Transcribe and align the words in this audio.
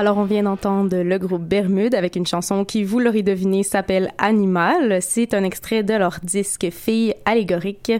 Alors, 0.00 0.16
on 0.16 0.24
vient 0.24 0.44
d'entendre 0.44 0.96
le 0.96 1.18
groupe 1.18 1.42
Bermude 1.42 1.94
avec 1.94 2.16
une 2.16 2.24
chanson 2.24 2.64
qui, 2.64 2.84
vous 2.84 3.00
l'aurez 3.00 3.22
deviné, 3.22 3.62
s'appelle 3.62 4.14
Animal. 4.16 5.02
C'est 5.02 5.34
un 5.34 5.44
extrait 5.44 5.82
de 5.82 5.92
leur 5.92 6.20
disque 6.22 6.68
Fille 6.70 7.12
allégorique. 7.26 7.92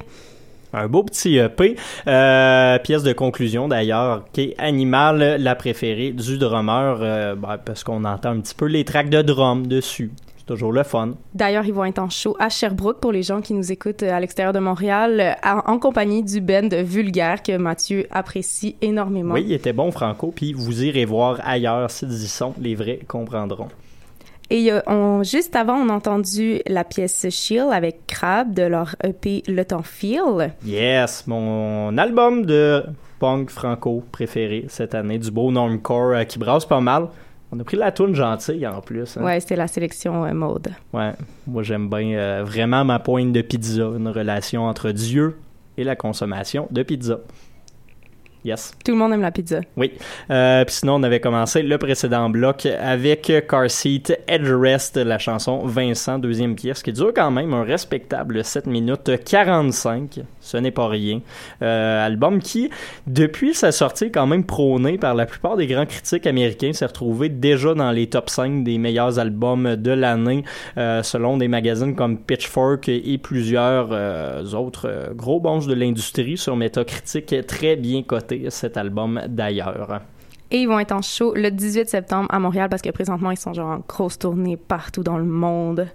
Un 0.73 0.89
beau 0.89 1.03
petit 1.03 1.37
EP. 1.37 1.77
Euh, 2.07 2.79
pièce 2.79 3.03
de 3.03 3.13
conclusion 3.13 3.69
d'ailleurs, 3.69 4.25
qui 4.33 4.41
est 4.41 4.55
Animal, 4.57 5.37
la 5.41 5.55
préférée 5.55 6.13
du 6.13 6.39
drummer, 6.39 7.01
euh, 7.03 7.35
ben, 7.35 7.59
parce 7.63 7.85
qu'on 7.85 8.03
entend 8.07 8.31
un 8.31 8.41
petit 8.41 8.55
peu 8.55 8.65
les 8.65 8.87
tracks 8.87 9.11
de 9.11 9.21
drum 9.21 9.67
dessus. 9.67 10.11
Toujours 10.51 10.73
le 10.73 10.83
fun. 10.83 11.13
D'ailleurs, 11.33 11.65
ils 11.65 11.73
vont 11.73 11.85
être 11.85 12.01
en 12.01 12.11
show 12.11 12.35
à 12.41 12.49
Sherbrooke 12.49 12.99
pour 12.99 13.13
les 13.13 13.23
gens 13.23 13.41
qui 13.41 13.55
nous 13.55 13.71
écoutent 13.71 14.03
à 14.03 14.19
l'extérieur 14.19 14.53
de 14.53 14.59
Montréal, 14.59 15.21
euh, 15.21 15.49
en, 15.49 15.75
en 15.75 15.79
compagnie 15.79 16.25
du 16.25 16.41
band 16.41 16.71
Vulgaire 16.83 17.45
que 17.45 17.57
Mathieu 17.57 18.09
apprécie 18.11 18.75
énormément. 18.83 19.35
Oui, 19.35 19.45
il 19.47 19.53
était 19.53 19.73
bon, 19.73 19.93
Franco, 19.93 20.33
puis 20.35 20.53
vous 20.53 20.83
irez 20.83 21.05
voir 21.05 21.39
ailleurs 21.45 21.89
s'ils 21.89 22.11
y 22.11 22.27
sont, 22.27 22.53
les 22.61 22.75
vrais 22.75 22.99
comprendront. 23.07 23.69
Et 24.51 24.73
euh, 24.73 24.81
on, 24.89 25.23
juste 25.23 25.55
avant, 25.55 25.77
on 25.77 25.89
a 25.89 25.93
entendu 25.93 26.63
la 26.67 26.83
pièce 26.83 27.29
Shield 27.31 27.71
avec 27.73 28.09
Crab 28.09 28.53
de 28.53 28.65
leur 28.65 28.97
EP 29.05 29.45
Le 29.47 29.65
Temps 29.65 29.85
Feel. 29.85 30.53
Yes, 30.67 31.29
mon 31.29 31.97
album 31.97 32.45
de 32.45 32.83
punk 33.21 33.51
franco 33.51 34.03
préféré 34.11 34.65
cette 34.67 34.97
année, 34.97 35.19
du 35.19 35.31
beau 35.31 35.53
normcore 35.53 36.11
euh, 36.11 36.25
qui 36.25 36.41
brasse 36.41 36.67
pas 36.67 36.81
mal. 36.81 37.07
On 37.53 37.59
a 37.59 37.65
pris 37.65 37.77
la 37.77 37.91
toune 37.91 38.15
gentille 38.15 38.67
en 38.67 38.81
plus. 38.81 39.17
hein. 39.17 39.25
Ouais, 39.25 39.41
c'était 39.41 39.57
la 39.57 39.67
sélection 39.67 40.25
euh, 40.25 40.33
mode. 40.33 40.69
Ouais, 40.93 41.13
moi 41.47 41.63
j'aime 41.63 41.89
bien 41.89 42.17
euh, 42.17 42.45
vraiment 42.45 42.85
ma 42.85 42.99
pointe 43.01 43.33
de 43.33 43.43
pizza, 43.43 43.83
une 43.97 44.09
relation 44.09 44.65
entre 44.67 44.91
Dieu 44.93 45.37
et 45.77 45.83
la 45.85 45.97
consommation 45.97 46.69
de 46.71 46.83
pizza. 46.83 47.19
Yes. 48.45 48.73
Tout 48.85 48.93
le 48.93 48.99
monde 48.99 49.13
aime 49.13 49.21
la 49.21 49.31
pizza. 49.31 49.61
Oui. 49.77 49.93
Euh, 50.31 50.65
Puis 50.65 50.77
sinon, 50.77 50.95
on 50.95 51.03
avait 51.03 51.21
commencé 51.21 51.63
le 51.63 51.79
précédent 51.79 52.31
bloc 52.31 52.67
avec 52.67 53.33
Car 53.49 53.71
Seat 53.71 54.19
Headrest, 54.27 54.97
la 54.97 55.19
chanson 55.19 55.67
Vincent, 55.67 56.19
deuxième 56.19 56.55
pièce, 56.55 56.83
qui 56.83 56.93
dure 56.93 57.13
quand 57.15 57.31
même 57.31 57.53
un 57.53 57.65
respectable 57.65 58.45
7 58.45 58.67
minutes 58.67 59.11
45. 59.25 60.21
Ce 60.41 60.57
n'est 60.57 60.71
pas 60.71 60.89
rien. 60.89 61.21
Euh, 61.63 62.07
album 62.07 62.41
qui, 62.41 62.71
depuis 63.07 63.55
sa 63.55 63.73
sortie, 63.73 64.11
quand 64.11 64.27
même 64.27 64.45
prôné 64.45 64.99
par 64.99 65.15
la 65.15 65.27
plupart 65.27 65.57
des 65.57 65.67
grands 65.67 65.87
critiques 65.87 66.27
américains, 66.27 66.73
s'est 66.73 66.87
retrouvé 66.87 67.29
déjà 67.29 67.75
dans 67.75 67.91
les 67.91 68.07
top 68.09 68.31
5 68.31 68.65
des 68.65 68.79
meilleurs 68.79 69.19
albums 69.19 69.77
de 69.77 69.91
l'année, 69.91 70.45
euh, 70.79 71.03
selon 71.03 71.37
des 71.37 71.49
magazines 71.49 71.95
comme 71.95 72.19
Pitchfork 72.19 72.89
et 72.89 73.19
plusieurs 73.19 73.89
euh, 73.93 74.43
autres 74.53 74.89
euh, 74.89 75.15
gros 75.15 75.41
bons 75.41 75.67
de 75.67 75.75
l'industrie 75.75 76.37
sur 76.37 76.57
Metacritic, 76.57 77.35
très 77.47 77.77
bien 77.77 78.03
cet 78.49 78.77
album 78.77 79.21
d'ailleurs. 79.29 80.01
Et 80.53 80.59
ils 80.59 80.67
vont 80.67 80.81
être 80.81 80.93
en 80.93 81.03
show 81.03 81.33
le 81.35 81.51
18 81.51 81.89
septembre 81.89 82.27
à 82.31 82.39
Montréal 82.41 82.69
parce 82.69 82.83
que 82.83 82.91
présentement, 82.91 83.31
ils 83.31 83.37
sont 83.37 83.53
genre 83.53 83.69
en 83.71 83.85
grosse 83.87 84.19
tournée 84.19 84.57
partout 84.57 85.03
dans 85.05 85.17
le 85.17 85.25
monde. 85.25 85.87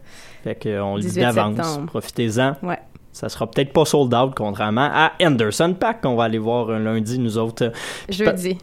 Fait 0.44 0.56
qu'on 0.56 0.96
le 0.96 1.02
dit 1.02 1.08
18 1.08 1.22
d'avance, 1.22 1.80
profitez-en. 1.88 2.56
Ouais. 2.64 2.80
Ça 3.12 3.30
sera 3.30 3.50
peut-être 3.50 3.72
pas 3.74 3.86
sold 3.86 4.14
out, 4.14 4.34
contrairement 4.36 4.90
à 4.94 5.14
Anderson 5.22 5.74
Pack 5.78 6.02
qu'on 6.02 6.16
va 6.16 6.26
aller 6.26 6.38
voir 6.38 6.70
un 6.70 6.80
lundi, 6.80 7.18
nous 7.20 7.38
autres. 7.38 7.72
Jeudi. 8.10 8.58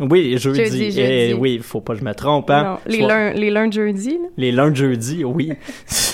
Oui, 0.00 0.38
jeudi. 0.38 0.64
Jeudi, 0.64 0.78
jeudi. 0.92 1.00
Eh 1.00 1.34
oui, 1.34 1.58
faut 1.62 1.80
pas 1.80 1.94
que 1.94 2.00
je 2.00 2.04
me 2.04 2.14
trompe. 2.14 2.50
Hein? 2.50 2.62
Non, 2.62 2.78
les, 2.86 2.98
Soit- 3.00 3.32
les 3.32 3.50
lundis 3.50 3.76
jeudi, 3.76 4.10
là. 4.10 4.28
Les 4.36 4.52
lundis 4.52 4.80
jeudi, 4.80 5.24
oui. 5.24 5.52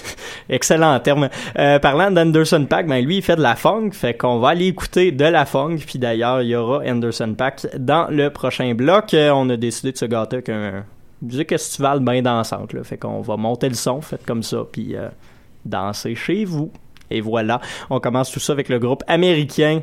Excellent 0.49 0.99
terme. 1.01 1.29
Euh, 1.59 1.79
parlant 1.79 2.11
d'Anderson 2.11 2.67
Pack, 2.69 2.87
ben 2.87 3.05
lui, 3.05 3.17
il 3.19 3.23
fait 3.23 3.37
de 3.37 3.43
la 3.43 3.57
funk, 3.57 3.91
fait 3.93 4.15
qu'on 4.15 4.39
va 4.39 4.51
aller 4.51 4.67
écouter 4.67 5.11
de 5.13 5.25
la 5.25 5.47
funk, 5.47 5.79
puis 5.87 5.99
d'ailleurs, 5.99 6.43
il 6.43 6.49
y 6.49 6.57
aura 6.57 6.83
Anderson 6.87 7.35
Pack 7.37 7.67
dans 7.79 8.09
le 8.11 8.31
prochain 8.31 8.75
bloc. 8.75 9.15
Euh, 9.15 9.31
on 9.31 9.49
a 9.51 9.57
décidé 9.57 9.93
de 9.93 9.97
se 9.97 10.05
gâter 10.05 10.37
avec 10.37 10.49
un 10.51 10.85
musique 11.23 11.53
estivale 11.53 12.01
bien 12.01 12.23
dansante, 12.23 12.73
là. 12.73 12.85
fait 12.85 12.99
qu'on 12.99 13.21
va 13.21 13.37
monter 13.37 13.69
le 13.69 13.75
son, 13.75 14.01
faites 14.01 14.27
comme 14.27 14.43
ça, 14.43 14.59
puis 14.71 14.95
euh, 14.95 15.09
danser 15.65 16.15
chez 16.15 16.45
vous. 16.45 16.71
Et 17.11 17.21
voilà, 17.21 17.61
on 17.91 18.01
commence 18.01 18.31
tout 18.31 18.41
ça 18.41 18.53
avec 18.53 18.69
le 18.69 18.79
groupe 18.79 19.03
américain 19.07 19.81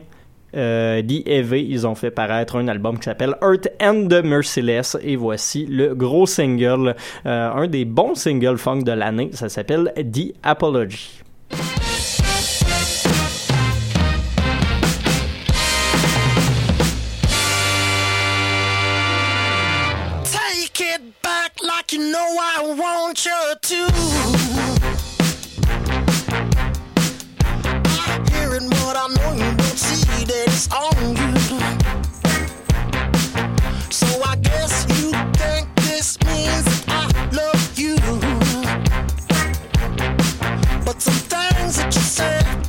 euh, 0.56 1.02
The. 1.02 1.66
Ils 1.68 1.88
ont 1.88 1.96
fait 1.96 2.12
paraître 2.12 2.56
un 2.56 2.68
album 2.68 2.98
qui 2.98 3.06
s'appelle 3.06 3.36
Earth 3.42 3.70
and 3.82 4.08
the 4.10 4.24
Merciless. 4.24 4.98
Et 5.02 5.16
voici 5.16 5.66
le 5.66 5.94
gros 5.96 6.26
single, 6.26 6.96
euh, 7.26 7.52
un 7.52 7.68
des 7.68 7.86
bons 7.86 8.16
singles 8.16 8.58
funk 8.58 8.84
de 8.84 8.92
l'année. 8.92 9.30
Ça 9.34 9.50
s'appelle 9.50 9.94
The 9.96 10.34
Apology. 10.44 11.22
Take 20.24 20.82
it 20.82 21.02
back 21.22 21.52
like 21.62 21.92
you 21.94 22.00
know 22.00 22.38
I 22.40 22.76
want 22.78 23.26
you 23.26 23.56
to. 23.62 24.11
That 30.32 30.48
it's 30.48 30.68
on 30.72 30.96
you. 31.20 31.32
So 33.90 34.08
I 34.24 34.36
guess 34.38 34.86
you 34.90 35.12
think 35.34 35.68
this 35.76 36.18
means 36.26 36.84
I 36.88 37.06
love 37.32 37.64
you. 37.78 37.98
But 40.86 41.02
some 41.02 41.22
things 41.34 41.78
that 41.78 41.94
you 41.96 42.02
said 42.02 42.61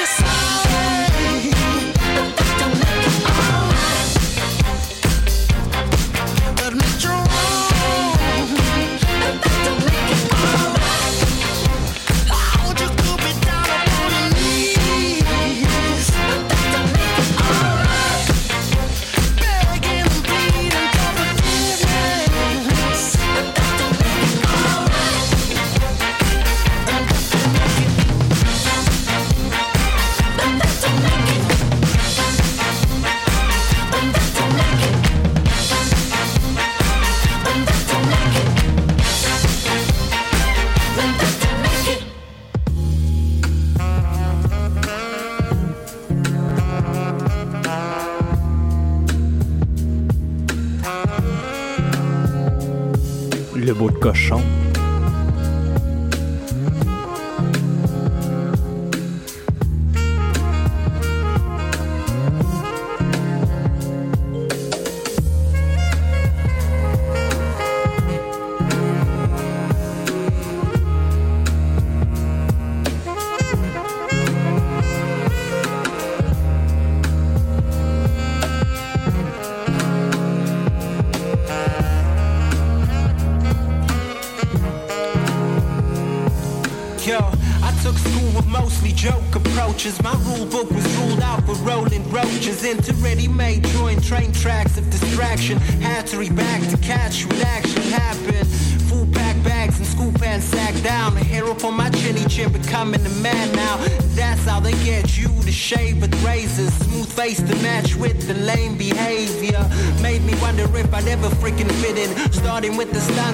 the 0.00 0.06
sound. 0.06 0.69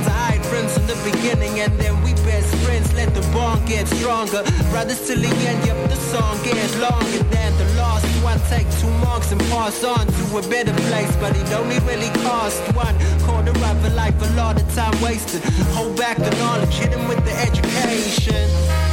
Stanza, 0.06 0.10
I 0.10 0.32
had 0.32 0.46
friends 0.46 0.72
from 0.74 0.86
the 0.86 1.10
beginning, 1.10 1.60
and 1.60 1.78
then 1.78 2.02
we 2.02 2.14
best 2.24 2.54
friends. 2.64 2.92
Let 2.94 3.14
the 3.14 3.20
bond 3.32 3.66
get 3.66 3.88
stronger. 3.88 4.42
Brothers 4.70 5.06
till 5.06 5.20
the 5.20 5.28
end, 5.28 5.66
yep, 5.66 5.76
the 5.88 5.96
song 5.96 6.42
gets 6.42 6.76
longer 6.78 7.22
than 7.30 7.56
the 7.58 7.64
last 7.76 8.06
one. 8.22 8.38
Take 8.48 8.68
two 8.80 8.90
marks 9.04 9.32
and 9.32 9.40
pass 9.52 9.84
on 9.84 10.06
to 10.06 10.38
a 10.38 10.42
better 10.48 10.74
place, 10.88 11.14
but 11.16 11.36
it 11.36 11.52
only 11.52 11.78
really 11.80 12.10
cost 12.22 12.60
one 12.74 12.96
quarter 13.24 13.50
of 13.50 13.84
a 13.84 13.90
life, 13.90 14.14
a 14.22 14.34
lot 14.34 14.60
of 14.60 14.66
time 14.74 14.94
wasted. 15.02 15.42
Hold 15.74 15.96
back 15.96 16.16
the 16.16 16.30
knowledge, 16.36 16.74
hit 16.74 16.96
with 17.08 17.24
the 17.24 17.34
education. 17.48 18.85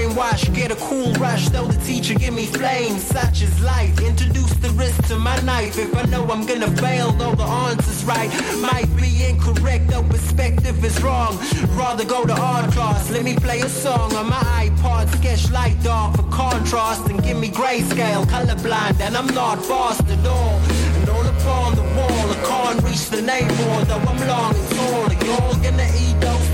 Brainwash. 0.00 0.54
Get 0.54 0.70
a 0.70 0.76
cool 0.76 1.12
rush, 1.14 1.48
though 1.48 1.66
the 1.66 1.78
teacher 1.84 2.14
give 2.14 2.34
me 2.34 2.46
flames. 2.46 3.02
Such 3.02 3.42
is 3.42 3.60
life. 3.62 4.00
Introduce 4.00 4.52
the 4.54 4.70
risk 4.70 5.06
to 5.08 5.16
my 5.16 5.38
knife. 5.40 5.78
If 5.78 5.94
I 5.96 6.04
know 6.04 6.24
I'm 6.24 6.46
gonna 6.46 6.70
fail, 6.76 7.12
though 7.12 7.34
the 7.34 7.44
answer's 7.44 8.04
right. 8.04 8.30
Might 8.60 8.88
be 8.96 9.24
incorrect, 9.24 9.88
though 9.88 10.02
perspective 10.02 10.84
is 10.84 11.02
wrong. 11.02 11.38
Rather 11.76 12.04
go 12.04 12.24
to 12.24 12.34
art 12.34 12.70
class. 12.72 13.10
Let 13.10 13.24
me 13.24 13.36
play 13.36 13.60
a 13.60 13.68
song 13.68 14.14
on 14.14 14.28
my 14.28 14.42
iPod. 14.66 15.08
Sketch 15.18 15.50
light 15.50 15.80
dark 15.82 16.16
for 16.16 16.24
contrast 16.30 17.06
and 17.08 17.22
give 17.22 17.38
me 17.38 17.50
grayscale. 17.50 18.24
Colorblind, 18.26 19.00
and 19.00 19.16
I'm 19.16 19.32
not 19.34 19.64
fast 19.64 20.08
at 20.08 20.26
all. 20.26 20.60
And 20.96 21.08
all 21.08 21.26
upon 21.26 21.74
the 21.76 21.82
wall, 21.82 22.26
I 22.34 22.38
can't 22.50 22.82
reach 22.84 23.08
the 23.10 23.22
neighbor, 23.22 23.84
though 23.84 24.04
I'm 24.10 24.20
long 24.26 24.54
and 24.54 24.68
tall. 24.76 25.04
Are 25.10 25.24
you 25.24 25.32
all 25.32 25.54
gonna 25.56 25.88
eat 25.98 26.20
those 26.20 26.49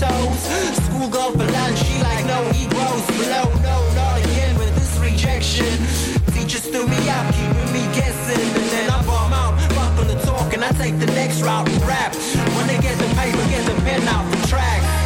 toes? 0.00 0.40
Schoolgirl 0.88 1.32
for 1.36 1.44
lunch, 1.44 1.78
she 1.84 2.00
like 2.02 2.24
no 2.24 2.40
egos 2.56 3.04
below. 3.12 3.46
No, 3.60 3.76
not 3.94 4.16
again 4.24 4.56
with 4.58 4.72
this 4.80 4.96
rejection. 4.98 5.70
Teachers 6.32 6.66
threw 6.72 6.86
me 6.88 7.00
out, 7.08 7.26
keeping 7.34 7.70
me 7.76 7.84
guessing. 7.92 8.48
And 8.58 8.68
then 8.72 8.90
I 8.90 8.98
bomb 9.04 9.32
out, 9.32 9.60
fuck 9.76 9.92
on 10.00 10.06
the 10.08 10.18
talk, 10.24 10.54
and 10.54 10.64
I 10.64 10.70
take 10.72 10.98
the 10.98 11.10
next 11.12 11.42
route 11.42 11.68
and 11.68 11.82
rap. 11.84 12.14
When 12.56 12.66
they 12.66 12.78
get 12.80 12.96
the 12.98 13.08
paper, 13.14 13.44
get 13.52 13.64
the 13.68 13.76
pen 13.82 14.08
out 14.08 14.24
the 14.32 14.48
track. 14.48 14.99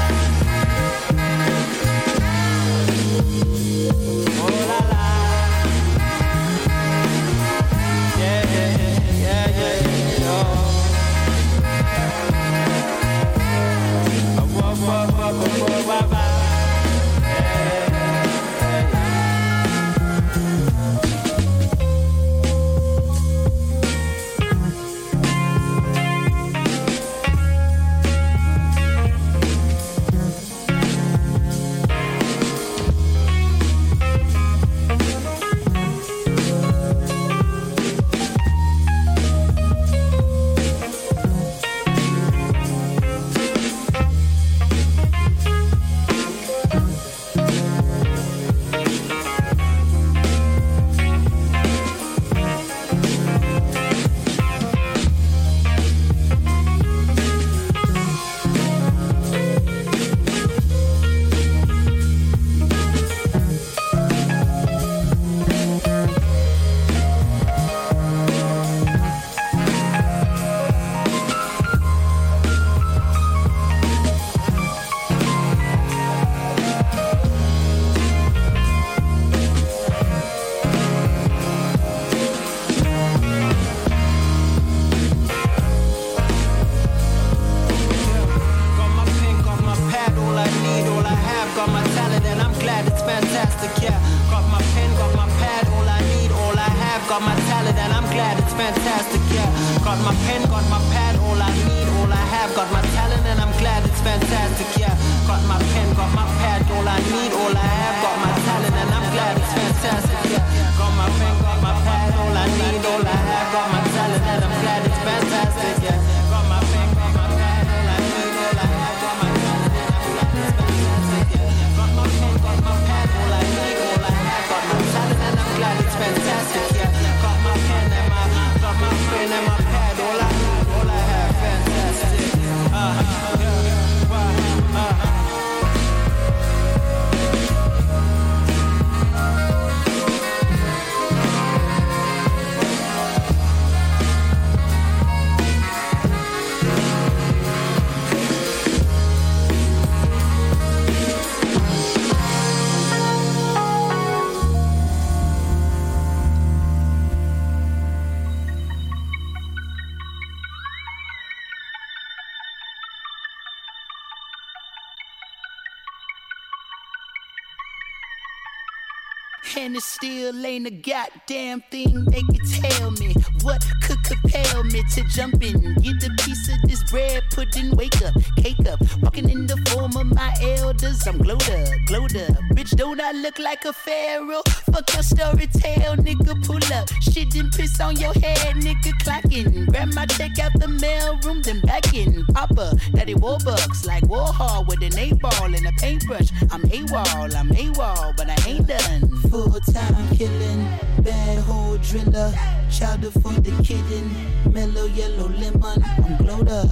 Still 169.85 170.47
ain't 170.47 170.66
a 170.66 170.70
goddamn 170.70 171.62
thing 171.70 172.05
they 172.07 172.23
could 172.23 172.47
tell 172.62 172.90
me. 172.92 173.14
What 173.42 173.64
could 173.83 174.03
compel 174.03 174.64
me 174.64 174.83
to 174.94 175.05
jump 175.05 175.42
in, 175.42 175.75
get 175.75 176.03
a 176.03 176.11
piece 176.25 176.49
of 176.49 176.61
this 176.62 176.83
bread, 176.90 177.23
put 177.31 177.57
in, 177.57 177.70
wake 177.73 178.01
up, 178.03 178.14
cake 178.38 178.66
up, 178.66 178.81
walking 179.03 179.29
in 179.29 179.47
the 179.47 179.57
form 179.68 179.97
of 179.97 180.07
my 180.14 180.35
elders. 180.42 181.07
I'm 181.07 181.18
glowed 181.18 181.49
up, 181.51 181.68
glowed 181.87 182.16
up. 182.16 182.37
Bitch, 182.57 182.75
don't 182.77 183.01
I 183.01 183.12
look 183.12 183.38
like 183.38 183.64
a 183.64 183.73
pharaoh? 183.73 184.42
Fuck 184.73 184.92
your 184.94 185.03
story 185.03 185.47
tale, 185.49 185.97
nigga, 185.97 186.35
pull 186.47 186.64
up. 186.75 186.88
Shit 187.03 187.35
and 187.35 187.53
piss 187.53 187.79
on 187.81 187.97
your 187.97 188.14
head, 188.14 188.57
nigga, 188.57 188.92
clocking. 189.05 189.66
Grab 189.66 189.92
my 189.94 190.07
check 190.07 190.38
out 190.38 190.53
the 190.59 190.68
mail 190.68 191.18
room, 191.25 191.42
then 191.42 191.61
back 191.61 191.92
in. 191.94 192.25
Papa, 192.35 192.77
daddy 192.94 193.14
Warbucks, 193.14 193.87
like 193.87 194.05
Warhol 194.05 194.66
with 194.66 194.83
an 194.83 194.99
eight 194.99 195.18
ball 195.20 195.55
and 195.55 195.66
a 195.66 195.73
paintbrush. 195.73 196.29
I'm 196.51 196.62
AWOL, 196.62 197.35
I'm 197.35 197.51
AWOL, 197.51 198.16
but 198.16 198.31
I 198.31 198.37
ain't 198.49 198.66
done. 198.66 199.09
Full 199.31 199.55
time 199.74 200.16
killing, 200.16 200.62
bad 201.02 201.38
hole 201.38 201.76
driller. 201.78 202.32
Chowder 202.70 203.10
for 203.10 203.34
the 203.42 203.50
kitten, 203.62 204.06
mellow 204.52 204.87
yellow 204.87 205.28
lemon. 205.28 205.82
I'm 206.04 206.16
glowed 206.16 206.48
up. 206.48 206.70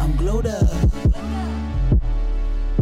I'm 0.00 0.16
glowed 0.16 0.46
up. 0.46 0.68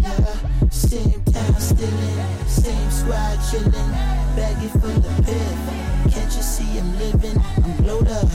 Yeah, 0.01 0.69
same 0.71 1.23
time 1.25 1.55
stillin', 1.59 2.49
same 2.49 2.91
squad 2.91 3.39
chillin', 3.49 3.91
baggy 4.37 4.69
full 4.79 5.01
the 5.05 5.13
piff. 5.27 6.15
Can't 6.15 6.33
you 6.37 6.43
see 6.43 6.79
I'm 6.79 6.99
living? 6.99 7.39
I'm 7.65 7.77
glowed 7.83 8.09
up. 8.09 8.29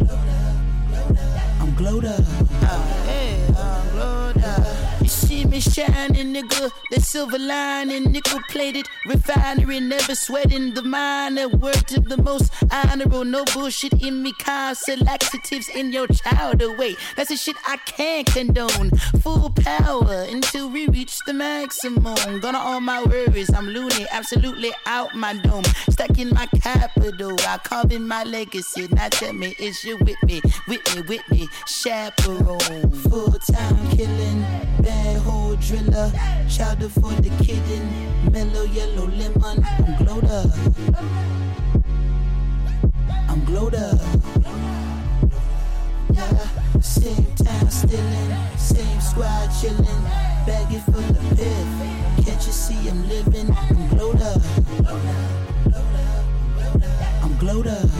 I'm 0.00 0.04
glowed 0.04 0.24
up. 0.24 0.60
Oh, 1.10 1.44
hey, 1.46 1.60
I'm 1.60 1.74
glowed 1.74 2.04
up. 2.04 2.24
Ah, 2.62 3.29
You 5.00 5.08
see 5.08 5.44
me 5.44 5.60
shining, 5.60 6.34
nigga. 6.34 6.70
The 6.90 7.00
silver 7.00 7.38
lining, 7.38 8.12
nickel 8.12 8.40
plated 8.48 8.86
refinery, 9.06 9.80
never 9.80 10.14
sweating 10.14 10.74
the 10.74 10.82
minor. 10.82 11.48
Word 11.48 11.86
to 11.88 12.00
the 12.00 12.16
most 12.16 12.52
honorable, 12.70 13.24
no 13.24 13.44
bullshit 13.54 13.94
in 14.02 14.22
me. 14.22 14.32
Constant 14.38 15.02
laxatives 15.02 15.68
in 15.68 15.92
your 15.92 16.06
child 16.08 16.62
away. 16.62 16.96
That's 17.16 17.30
the 17.30 17.36
shit 17.36 17.56
I 17.66 17.76
can't 17.78 18.26
condone. 18.26 18.90
Full 19.22 19.50
power 19.50 20.26
until 20.28 20.68
we 20.68 20.86
reach 20.88 21.18
the 21.26 21.32
maximum. 21.32 22.40
Gonna 22.40 22.58
all 22.58 22.80
my 22.80 23.02
worries, 23.02 23.52
I'm 23.54 23.68
loony, 23.68 24.06
absolutely 24.10 24.72
out 24.86 25.14
my 25.14 25.34
dome. 25.34 25.64
Stuck 25.88 26.18
in 26.18 26.30
my 26.30 26.46
capital, 26.46 27.36
I 27.46 27.58
carve 27.58 27.92
in 27.92 28.06
my 28.06 28.24
legacy. 28.24 28.88
Now 28.92 29.08
tell 29.08 29.32
me, 29.32 29.54
is 29.58 29.82
you 29.84 29.96
with 29.98 30.22
me? 30.24 30.42
With 30.68 30.94
me, 30.94 31.02
with 31.02 31.30
me, 31.30 31.48
chaperone. 31.66 32.90
Full 32.90 33.32
driller. 35.70 36.10
Chowder 36.48 36.88
for 36.88 37.12
the 37.22 37.30
kitten, 37.44 37.84
mellow 38.32 38.64
yellow 38.64 39.06
lemon. 39.06 39.64
I'm 39.64 40.04
glowed 40.04 40.24
up. 40.24 40.50
I'm 43.28 43.44
glowed 43.44 43.74
up. 43.76 44.00
Yeah, 46.12 46.80
same 46.80 47.24
time 47.36 47.70
stillin', 47.70 48.58
same 48.58 49.00
squad 49.00 49.48
chillin', 49.50 50.02
baggy 50.44 50.80
full 50.80 50.98
of 50.98 51.38
piff. 51.38 52.24
Can't 52.24 52.46
you 52.46 52.52
see 52.52 52.88
I'm 52.88 53.08
living? 53.08 53.54
I'm 53.56 53.88
glowed 53.90 54.22
up. 54.22 54.42
I'm 57.22 57.36
glowed 57.38 57.68
up. 57.68 57.90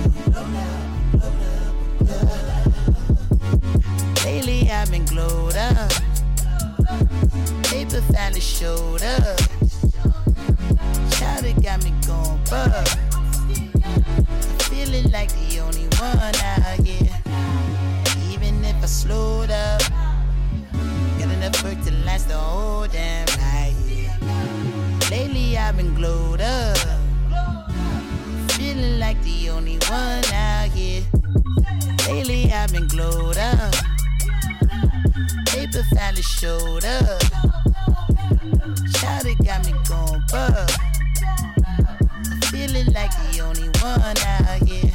Lately 4.24 4.70
I've 4.70 4.90
been 4.90 5.04
glowed 5.04 5.54
up. 5.54 6.09
Paper 7.70 8.02
finally 8.12 8.40
showed 8.40 9.00
up. 9.04 9.38
Chowder 11.12 11.52
got 11.62 11.84
me 11.84 11.94
going 12.04 12.40
bug. 12.50 12.88
Feeling 14.62 15.08
like 15.12 15.30
the 15.30 15.60
only 15.60 15.86
one 16.00 16.18
out 16.18 16.84
here. 16.84 17.14
Even 18.32 18.64
if 18.64 18.74
I 18.82 18.86
slowed 18.86 19.52
up, 19.52 19.82
got 21.20 21.30
enough 21.30 21.62
work 21.62 21.80
to 21.84 21.92
last 22.04 22.26
the 22.26 22.34
whole 22.34 22.88
damn 22.88 23.26
night. 23.38 23.76
Lately 25.08 25.56
I've 25.56 25.76
been 25.76 25.94
glowed 25.94 26.40
up. 26.40 26.76
Feeling 28.50 28.98
like 28.98 29.22
the 29.22 29.50
only 29.50 29.78
one 29.88 30.24
out 30.34 30.70
here. 30.74 31.04
Lately 32.08 32.52
I've 32.52 32.72
been 32.72 32.88
glowed 32.88 33.38
up. 33.38 33.74
Paper 35.46 35.82
finally 35.94 36.22
showed 36.22 36.84
up. 36.84 37.22
Chowder 38.94 39.34
got 39.44 39.64
me 39.66 39.74
going 39.88 40.22
bug. 40.30 40.70
Feeling 42.50 42.92
like 42.92 43.10
the 43.10 43.40
only 43.40 43.68
one 43.80 44.18
out 44.18 44.62
here. 44.66 44.92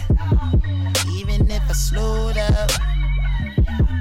Even 1.17 1.49
if 1.49 1.63
I 1.69 1.73
slowed 1.73 2.37
up, 2.37 2.71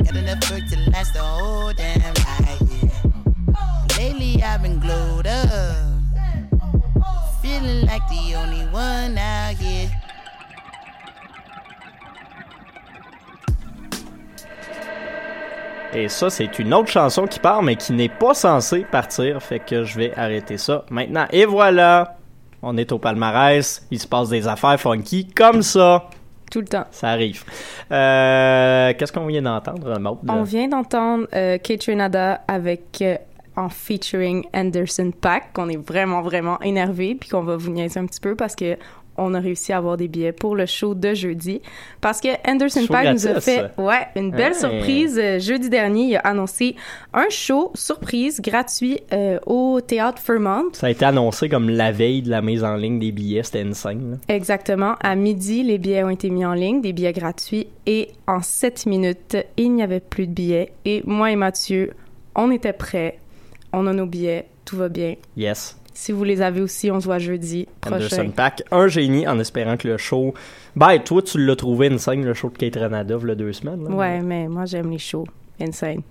got 0.04 0.16
enough 0.16 0.50
work 0.50 0.66
to 0.70 0.90
last 0.90 1.14
the 1.14 1.20
whole 1.20 1.72
damn 1.72 2.00
night. 2.00 2.58
Yeah. 2.70 3.96
Lately 3.98 4.42
I've 4.42 4.62
been 4.62 4.80
glowed 4.80 5.26
up. 5.26 5.76
Feeling 7.40 7.86
like 7.86 8.06
the 8.08 8.34
only 8.34 8.66
one 8.66 9.16
out 9.18 9.54
here. 9.56 9.90
Et 15.96 16.08
ça, 16.08 16.28
c'est 16.28 16.58
une 16.58 16.74
autre 16.74 16.88
chanson 16.88 17.24
qui 17.24 17.38
part, 17.38 17.62
mais 17.62 17.76
qui 17.76 17.92
n'est 17.92 18.08
pas 18.08 18.34
censée 18.34 18.80
partir. 18.80 19.40
Fait 19.40 19.60
que 19.60 19.84
je 19.84 19.96
vais 19.96 20.12
arrêter 20.16 20.58
ça 20.58 20.84
maintenant. 20.90 21.26
Et 21.30 21.44
voilà! 21.44 22.16
On 22.62 22.76
est 22.76 22.90
au 22.90 22.98
palmarès. 22.98 23.86
Il 23.92 24.00
se 24.00 24.08
passe 24.08 24.28
des 24.28 24.48
affaires 24.48 24.80
funky 24.80 25.28
comme 25.28 25.62
ça. 25.62 26.08
Tout 26.50 26.60
le 26.60 26.66
temps. 26.66 26.86
Ça 26.90 27.10
arrive. 27.10 27.44
Euh, 27.92 28.92
Qu'est-ce 28.98 29.12
qu'on 29.12 29.26
vient 29.26 29.42
d'entendre, 29.42 29.98
Maud? 30.00 30.18
On 30.28 30.42
vient 30.42 30.66
d'entendre 30.66 31.28
euh, 31.32 31.58
Renada 31.86 32.40
avec 32.48 32.98
euh, 33.00 33.16
en 33.54 33.68
featuring 33.68 34.44
Anderson 34.52 35.12
Pack, 35.20 35.52
qu'on 35.52 35.68
est 35.68 35.76
vraiment 35.76 36.22
vraiment 36.22 36.60
énervé 36.60 37.14
puis 37.14 37.28
qu'on 37.28 37.42
va 37.42 37.56
vous 37.56 37.70
niaiser 37.70 38.00
un 38.00 38.06
petit 38.06 38.20
peu 38.20 38.34
parce 38.34 38.56
que 38.56 38.76
on 39.16 39.34
a 39.34 39.40
réussi 39.40 39.72
à 39.72 39.78
avoir 39.78 39.96
des 39.96 40.08
billets 40.08 40.32
pour 40.32 40.56
le 40.56 40.66
show 40.66 40.94
de 40.94 41.14
jeudi 41.14 41.60
parce 42.00 42.20
que 42.20 42.28
Anderson 42.50 42.86
Pack 42.88 43.12
nous 43.14 43.26
a 43.26 43.40
fait 43.40 43.70
ouais 43.78 44.06
une 44.16 44.30
belle 44.30 44.54
surprise 44.54 45.18
Euh, 45.18 45.38
jeudi 45.38 45.68
dernier 45.68 46.02
il 46.04 46.16
a 46.16 46.20
annoncé 46.20 46.76
un 47.12 47.26
show 47.30 47.70
surprise 47.74 48.40
gratuit 48.40 49.00
euh, 49.12 49.38
au 49.46 49.80
théâtre 49.80 50.20
Fairmont 50.20 50.64
Ça 50.72 50.86
a 50.86 50.90
été 50.90 51.04
annoncé 51.04 51.48
comme 51.48 51.68
la 51.68 51.92
veille 51.92 52.22
de 52.22 52.30
la 52.30 52.42
mise 52.42 52.64
en 52.64 52.76
ligne 52.76 52.98
des 52.98 53.12
billets. 53.12 53.42
C'était 53.42 53.62
une 53.62 53.74
scène. 53.74 54.18
Exactement. 54.28 54.94
À 55.00 55.14
midi, 55.14 55.62
les 55.62 55.78
billets 55.78 56.04
ont 56.04 56.10
été 56.10 56.30
mis 56.30 56.44
en 56.44 56.54
ligne, 56.54 56.80
des 56.80 56.92
billets 56.92 57.12
gratuits, 57.12 57.68
et 57.86 58.10
en 58.26 58.40
sept 58.42 58.86
minutes, 58.86 59.36
il 59.56 59.72
n'y 59.72 59.82
avait 59.82 60.00
plus 60.00 60.26
de 60.26 60.32
billets. 60.32 60.72
Et 60.84 61.02
moi 61.06 61.30
et 61.30 61.36
Mathieu, 61.36 61.92
on 62.34 62.50
était 62.50 62.72
prêts. 62.72 63.18
On 63.72 63.86
a 63.86 63.92
nos 63.92 64.06
billets, 64.06 64.46
tout 64.64 64.76
va 64.76 64.88
bien. 64.88 65.14
Yes. 65.36 65.76
Si 65.94 66.10
vous 66.10 66.24
les 66.24 66.42
avez 66.42 66.60
aussi, 66.60 66.90
on 66.90 67.00
se 67.00 67.06
voit 67.06 67.18
jeudi 67.18 67.68
Anderson 67.86 68.16
prochain. 68.16 68.30
Pack, 68.30 68.64
un 68.72 68.88
génie 68.88 69.28
en 69.28 69.38
espérant 69.38 69.76
que 69.76 69.86
le 69.86 69.96
show. 69.96 70.34
Ben, 70.74 70.98
toi, 70.98 71.22
tu 71.22 71.38
l'as 71.38 71.54
trouvé 71.54 71.86
une 71.86 71.98
scène, 71.98 72.24
le 72.24 72.34
show 72.34 72.50
de 72.50 72.58
Kate 72.58 72.74
y 72.74 72.84
a 72.84 73.04
deux 73.04 73.52
semaines. 73.52 73.84
là. 73.84 73.90
Ouais, 73.94 74.20
mais 74.20 74.48
moi 74.48 74.64
j'aime 74.66 74.90
les 74.90 74.98
shows. 74.98 75.28
Insane. 75.60 76.02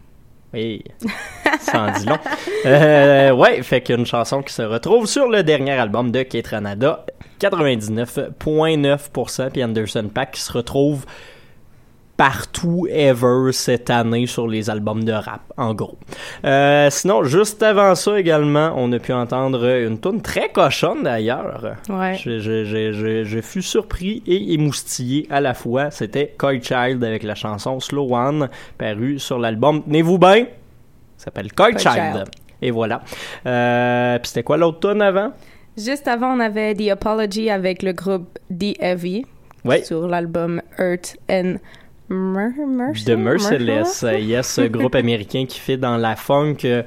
Oui, 0.54 0.82
ça 1.60 1.84
en 1.84 1.91
dit 1.91 2.06
long. 2.06 2.17
Euh, 2.65 3.32
ouais, 3.32 3.62
fait 3.62 3.82
qu'une 3.82 4.06
chanson 4.06 4.41
qui 4.41 4.54
se 4.54 4.62
retrouve 4.62 5.06
sur 5.08 5.28
le 5.28 5.43
dernier 5.43 5.72
album 5.72 6.12
de 6.12 6.24
Kate 6.24 6.48
Ranada, 6.48 7.06
99,9%, 7.41 9.50
puis 9.50 9.62
Anderson 9.63 10.10
Pack 10.13 10.32
qui 10.32 10.41
se 10.41 10.54
retrouve 10.54 11.06
partout 12.17 12.88
ever 12.91 13.52
cette 13.52 13.89
année 13.89 14.28
sur 14.28 14.47
les 14.47 14.69
albums 14.69 15.04
de 15.04 15.12
rap, 15.12 15.41
en 15.58 15.73
gros. 15.73 15.97
Euh, 16.45 16.89
sinon, 16.91 17.23
juste 17.23 17.62
avant 17.63 17.95
ça 17.95 18.19
également, 18.19 18.73
on 18.78 18.91
a 18.91 18.99
pu 18.99 19.12
entendre 19.13 19.65
une 19.65 19.99
tune 19.99 20.21
très 20.21 20.49
cochonne 20.49 21.04
d'ailleurs. 21.04 21.76
Ouais. 21.89 22.15
Je, 22.15 22.39
je, 22.39 22.63
je, 22.65 23.23
je, 23.23 23.41
fus 23.41 23.63
surpris 23.63 24.21
et 24.28 24.54
émoustillé 24.54 25.28
à 25.30 25.41
la 25.41 25.54
fois. 25.54 25.89
C'était 25.91 26.34
Coy 26.38 26.62
Child 26.62 27.04
avec 27.04 27.23
la 27.23 27.36
chanson 27.36 27.80
Slow 27.80 28.13
One, 28.15 28.49
paru 28.78 29.17
sur 29.19 29.39
l'album 29.39 29.84
Tenez-vous 29.84 30.17
bien. 30.19 30.45
S'appelle 31.17 31.52
Coy 31.52 31.71
Child. 31.78 31.93
Child. 31.93 32.23
Et 32.62 32.71
voilà. 32.71 33.02
Euh, 33.45 34.19
Puis 34.19 34.28
c'était 34.30 34.43
quoi 34.43 34.58
l'autre 34.58 34.80
tune 34.88 35.02
avant? 35.02 35.34
Juste 35.76 36.08
avant, 36.08 36.36
on 36.36 36.39
avait 36.39 36.76
The 36.76 36.89
Apology 36.91 37.49
avec 37.49 37.82
le 37.82 37.93
groupe 37.93 38.38
The 38.49 38.76
Heavy 38.80 39.26
Oui. 39.65 39.84
sur 39.84 40.08
l'album 40.08 40.62
Earth 40.78 41.17
and 41.30 41.56
The 43.06 43.12
Merciless. 43.17 44.04
Euh, 44.04 44.19
Yes, 44.19 44.47
ce 44.54 44.62
groupe 44.67 44.95
américain 44.95 45.45
qui 45.47 45.60
fait 45.60 45.78
dans 45.78 45.97
la 45.97 46.15
funk. 46.15 46.58
euh, 46.65 46.84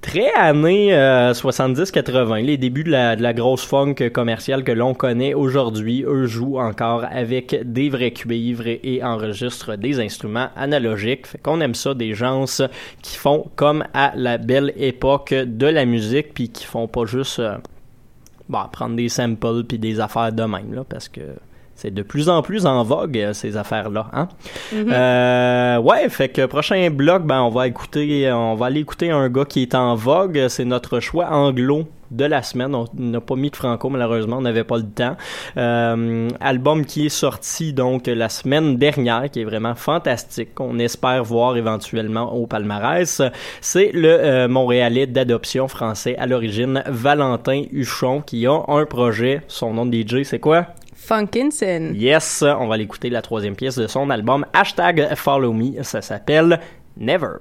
très 0.00 0.32
années 0.32 0.92
euh, 0.94 1.32
70-80, 1.32 2.42
les 2.44 2.56
débuts 2.56 2.82
de 2.84 2.90
la, 2.90 3.14
de 3.16 3.22
la 3.22 3.32
grosse 3.32 3.64
funk 3.64 3.94
commerciale 4.12 4.64
que 4.64 4.72
l'on 4.72 4.94
connaît 4.94 5.32
aujourd'hui. 5.32 6.04
Eux 6.06 6.26
jouent 6.26 6.58
encore 6.58 7.04
avec 7.10 7.60
des 7.64 7.88
vrais 7.88 8.10
cuivres 8.10 8.66
et, 8.66 8.80
et 8.82 9.04
enregistrent 9.04 9.76
des 9.78 10.00
instruments 10.00 10.48
analogiques. 10.56 11.28
Fait 11.28 11.38
qu'on 11.38 11.60
aime 11.60 11.76
ça, 11.76 11.94
des 11.94 12.14
gens 12.14 12.44
qui 13.02 13.16
font 13.16 13.46
comme 13.54 13.84
à 13.94 14.12
la 14.16 14.38
belle 14.38 14.72
époque 14.76 15.32
de 15.32 15.66
la 15.66 15.84
musique, 15.84 16.34
puis 16.34 16.48
qui 16.48 16.64
font 16.64 16.88
pas 16.88 17.04
juste 17.06 17.38
euh, 17.38 17.56
bon, 18.48 18.58
prendre 18.72 18.96
des 18.96 19.08
samples 19.08 19.62
puis 19.64 19.78
des 19.78 20.00
affaires 20.00 20.32
de 20.32 20.42
même, 20.42 20.74
là, 20.74 20.82
parce 20.88 21.08
que 21.08 21.20
c'est 21.82 21.92
de 21.92 22.02
plus 22.02 22.28
en 22.28 22.42
plus 22.42 22.64
en 22.64 22.84
vogue, 22.84 23.18
euh, 23.18 23.32
ces 23.32 23.56
affaires-là. 23.56 24.06
Hein? 24.12 24.28
Euh, 24.72 25.78
ouais, 25.78 26.08
fait 26.08 26.28
que 26.28 26.46
prochain 26.46 26.90
bloc, 26.90 27.24
ben, 27.24 27.42
on 27.42 27.48
va 27.48 27.66
écouter, 27.66 28.30
on 28.32 28.54
va 28.54 28.66
aller 28.66 28.78
écouter 28.78 29.10
un 29.10 29.28
gars 29.28 29.44
qui 29.44 29.62
est 29.62 29.74
en 29.74 29.96
vogue. 29.96 30.46
C'est 30.48 30.64
notre 30.64 31.00
choix 31.00 31.32
anglo 31.32 31.88
de 32.12 32.24
la 32.24 32.42
semaine. 32.42 32.72
On 32.74 32.86
n'a 32.94 33.20
pas 33.20 33.34
mis 33.34 33.50
de 33.50 33.56
franco, 33.56 33.88
malheureusement, 33.88 34.36
on 34.36 34.42
n'avait 34.42 34.62
pas 34.62 34.76
le 34.76 34.84
temps. 34.84 35.16
Euh, 35.56 36.28
album 36.40 36.84
qui 36.84 37.06
est 37.06 37.08
sorti 37.08 37.72
donc 37.72 38.06
la 38.06 38.28
semaine 38.28 38.76
dernière, 38.76 39.28
qui 39.28 39.40
est 39.40 39.44
vraiment 39.44 39.74
fantastique, 39.74 40.54
qu'on 40.54 40.78
espère 40.78 41.24
voir 41.24 41.56
éventuellement 41.56 42.32
au 42.32 42.46
palmarès. 42.46 43.22
C'est 43.60 43.90
le 43.92 44.08
euh, 44.08 44.46
Montréalais 44.46 45.08
d'adoption 45.08 45.66
français 45.66 46.14
à 46.18 46.26
l'origine, 46.26 46.84
Valentin 46.86 47.64
Huchon, 47.72 48.20
qui 48.20 48.46
a 48.46 48.62
un 48.68 48.84
projet. 48.84 49.42
Son 49.48 49.74
nom 49.74 49.86
de 49.86 49.96
DJ, 49.96 50.22
c'est 50.22 50.38
quoi? 50.38 50.66
Funkinson. 51.04 51.94
Yes, 51.94 52.42
on 52.42 52.68
va 52.68 52.76
l'écouter 52.76 53.10
la 53.10 53.22
troisième 53.22 53.56
pièce 53.56 53.76
de 53.76 53.88
son 53.88 54.08
album 54.08 54.46
Hashtag 54.52 55.14
Follow 55.16 55.52
Me. 55.52 55.82
Ça 55.82 56.00
s'appelle 56.00 56.60
Never. 56.96 57.38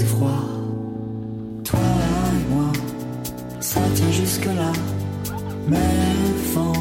et 0.00 0.04
froid. 0.04 0.44
Toi 1.64 1.80
et 1.80 2.54
moi, 2.54 2.72
ça 3.60 3.80
tient 3.94 4.10
jusque-là, 4.10 4.72
mais 5.68 5.76
le 5.76 6.54
vent 6.54 6.72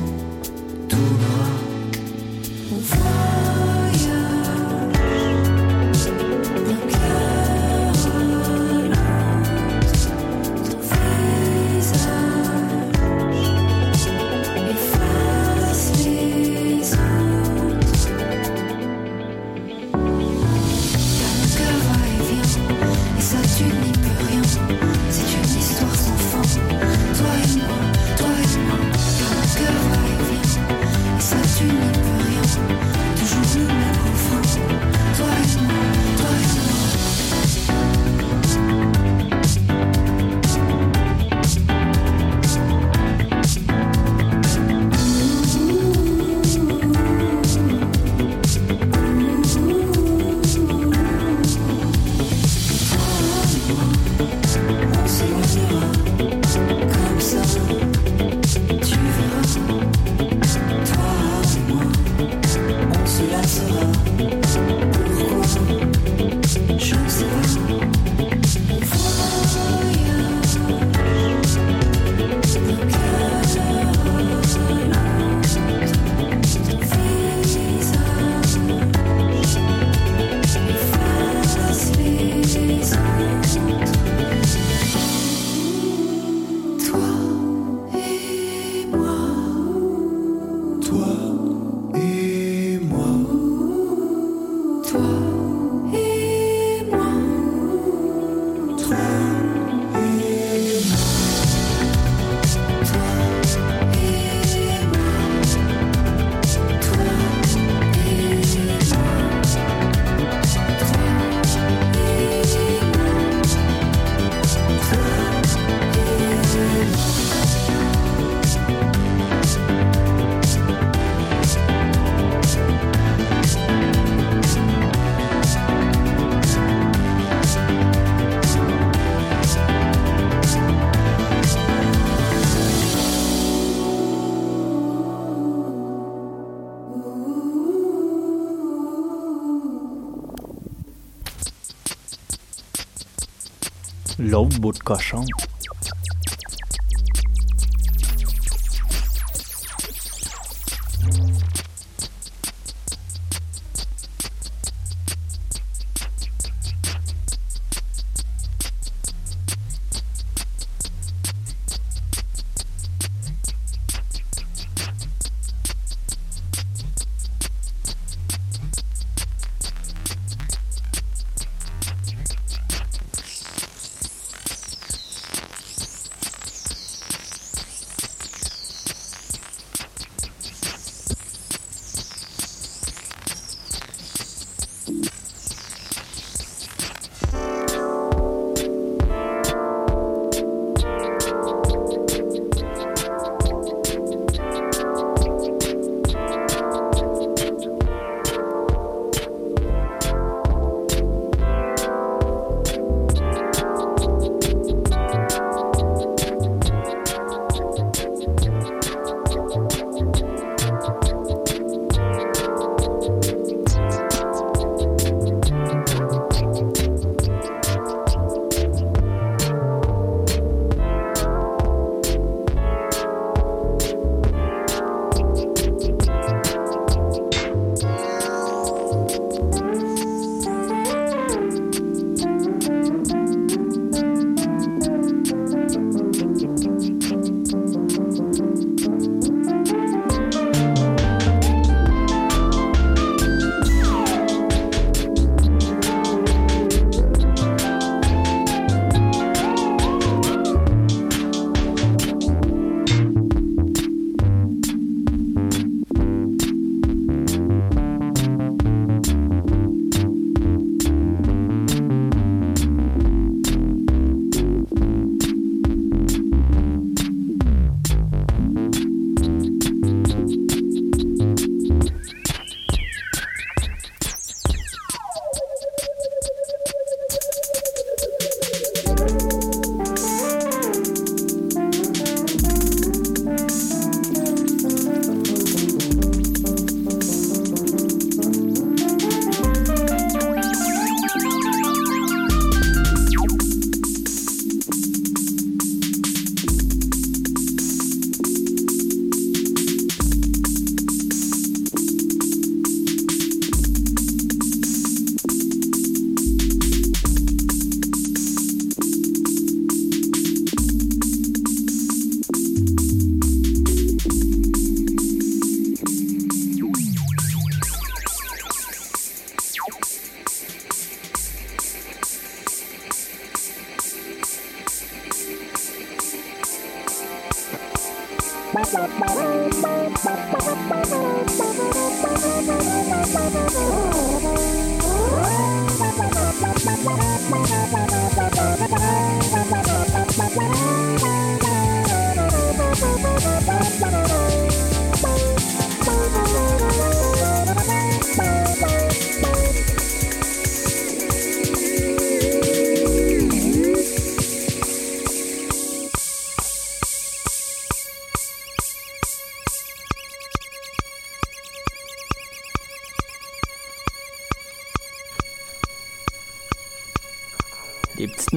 L'autre 144.42 144.60
bout 144.60 144.80
de. 144.80 145.24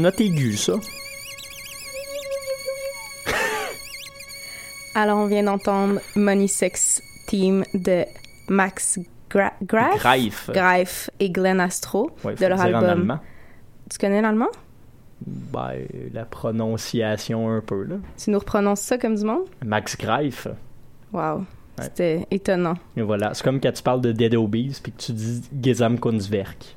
Notes 0.04 0.20
aiguës, 0.20 0.60
ça. 0.60 0.74
Alors, 4.94 5.16
on 5.16 5.24
vient 5.24 5.44
d'entendre 5.44 5.98
Money 6.14 6.46
Sex 6.46 7.02
Team 7.26 7.64
de 7.72 8.04
Max 8.50 8.98
Gra 9.30 9.54
Greif. 9.62 10.50
Greif 10.52 11.08
et 11.18 11.30
Glenn 11.30 11.58
Astro 11.58 12.10
Ouais, 12.22 12.34
de 12.34 12.44
leur 12.44 12.60
album. 12.60 12.84
allemand. 12.84 13.20
Tu 13.90 13.96
connais 13.96 14.20
l'allemand? 14.20 14.50
Ben, 15.26 15.86
la 16.12 16.26
prononciation 16.26 17.48
un 17.48 17.62
peu, 17.62 17.84
là. 17.84 17.96
Tu 18.22 18.30
nous 18.30 18.40
reprononces 18.40 18.80
ça 18.80 18.98
comme 18.98 19.14
du 19.14 19.24
monde? 19.24 19.46
Max 19.64 19.96
Greif. 19.96 20.48
Wow. 21.14 21.46
C'était 21.80 22.26
étonnant. 22.30 22.74
Et 22.94 23.00
voilà, 23.00 23.32
c'est 23.32 23.42
comme 23.42 23.58
quand 23.58 23.72
tu 23.72 23.82
parles 23.82 24.02
de 24.02 24.12
Dead 24.12 24.34
Obies 24.34 24.78
puis 24.82 24.92
que 24.92 25.00
tu 25.00 25.12
dis 25.12 25.40
Gesamtkunstwerk. 25.62 26.76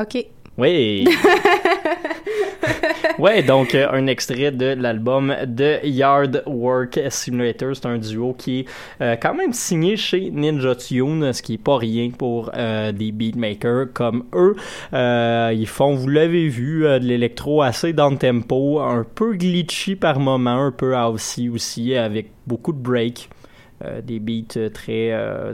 OK. 0.00 0.26
Oui. 0.56 1.06
ouais, 3.18 3.42
donc 3.42 3.74
euh, 3.74 3.88
un 3.90 4.06
extrait 4.06 4.50
de 4.50 4.66
l'album 4.66 5.34
The 5.44 5.80
Yard 5.84 6.42
Work 6.46 7.00
Simulator. 7.10 7.74
C'est 7.74 7.86
un 7.86 7.98
duo 7.98 8.34
qui 8.34 8.60
est 8.60 8.66
euh, 9.00 9.16
quand 9.16 9.34
même 9.34 9.52
signé 9.52 9.96
chez 9.96 10.30
Ninja 10.30 10.74
Tune, 10.74 11.32
ce 11.32 11.42
qui 11.42 11.54
est 11.54 11.62
pas 11.62 11.78
rien 11.78 12.10
pour 12.10 12.50
euh, 12.54 12.92
des 12.92 13.12
beatmakers 13.12 13.92
comme 13.92 14.24
eux. 14.34 14.56
Ils 14.92 15.66
font, 15.66 15.94
vous 15.94 16.08
l'avez 16.08 16.48
vu, 16.48 16.82
de 16.82 17.04
l'électro 17.04 17.62
assez 17.62 17.92
down 17.92 18.18
tempo, 18.18 18.80
un 18.80 19.04
peu 19.04 19.34
glitchy 19.34 19.96
par 19.96 20.18
moment, 20.18 20.66
un 20.66 20.72
peu 20.72 20.96
housey 20.96 21.48
aussi, 21.48 21.94
avec 21.94 22.30
beaucoup 22.46 22.72
de 22.72 22.78
breaks. 22.78 23.28
Des 24.02 24.18
beats 24.18 24.70
très 24.74 25.12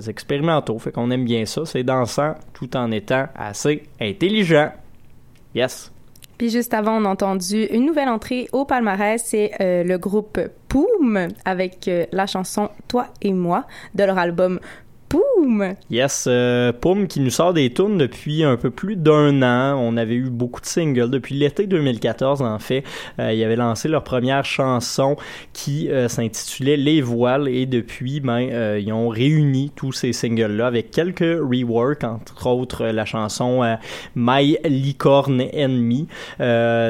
expérimentaux, 0.09 0.79
fait 0.79 0.93
qu'on 0.93 1.11
aime 1.11 1.27
bien 1.27 1.45
ça. 1.45 1.67
C'est 1.67 1.83
dansant 1.83 2.35
tout 2.55 2.75
en 2.75 2.91
étant 2.91 3.27
assez 3.37 3.83
intelligent. 4.01 4.73
Yes. 5.55 5.94
Puis 6.39 6.51
juste 6.51 6.75
avant, 6.75 7.01
on 7.01 7.05
a 7.05 7.09
entendu 7.09 7.65
une 7.71 7.87
nouvelle 7.87 8.09
entrée 8.09 8.49
au 8.53 8.65
palmarès, 8.65 9.23
c'est 9.25 9.53
euh, 9.61 9.85
le 9.85 9.99
groupe 9.99 10.41
Poum 10.69 11.29
avec 11.45 11.87
euh, 11.87 12.07
la 12.11 12.27
chanson 12.27 12.71
Toi 12.89 13.07
et 13.23 13.33
moi 13.33 13.67
de 13.95 14.05
leur 14.05 14.19
album 14.19 14.59
Yes, 15.91 16.27
euh, 16.29 16.73
Poum 16.73 17.07
qui 17.07 17.21
nous 17.21 17.31
sort 17.31 17.53
des 17.53 17.73
tunes 17.73 17.99
depuis 17.99 18.45
un 18.45 18.57
peu 18.57 18.71
plus 18.71 18.97
d'un 18.97 19.43
an. 19.43 19.79
On 19.79 19.97
avait 19.97 20.15
eu 20.15 20.31
beaucoup 20.31 20.61
de 20.61 20.67
singles 20.67 21.11
depuis 21.11 21.35
l'été 21.35 21.67
2014 21.67 22.43
en 22.43 22.59
fait. 22.59 22.85
Euh, 23.19 23.33
ils 23.33 23.45
avaient 23.45 23.57
lancé 23.57 23.89
leur 23.89 24.05
première 24.05 24.45
chanson 24.45 25.17
qui 25.53 25.91
euh, 25.91 26.09
s'intitulait 26.09 26.77
Les 26.77 27.01
Voiles 27.01 27.49
et 27.49 27.67
depuis 27.67 28.21
ben 28.21 28.49
euh, 28.51 28.81
ils 28.81 28.93
ont 28.93 29.09
réuni 29.09 29.71
tous 29.75 29.93
ces 29.93 30.13
singles 30.13 30.53
là 30.53 30.67
avec 30.67 30.91
quelques 30.91 31.21
reworks 31.21 32.05
entre 32.05 32.47
autres 32.47 32.87
la 32.87 33.05
chanson 33.05 33.77
My 34.15 34.57
Licorne 34.65 35.43
Enemy. 35.53 36.09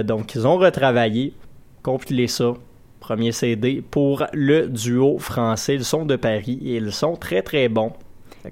Donc 0.05 0.35
ils 0.35 0.47
ont 0.47 0.57
retravaillé, 0.57 1.35
compilé 1.83 2.27
ça 2.29 2.55
premier 3.01 3.33
CD 3.33 3.83
pour 3.91 4.25
le 4.33 4.67
duo 4.67 5.19
français. 5.19 5.75
Ils 5.75 5.85
sont 5.85 6.07
de 6.07 6.17
Paris 6.17 6.59
et 6.65 6.77
ils 6.77 6.91
sont 6.91 7.17
très 7.17 7.43
très 7.43 7.69
bons. 7.69 7.93